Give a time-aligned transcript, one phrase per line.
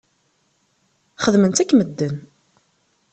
[1.23, 2.15] Xedmen-tt akk medden.